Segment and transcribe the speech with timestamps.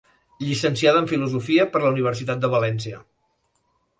[0.43, 3.01] Llicenciada en Filosofia per la Universitat de València.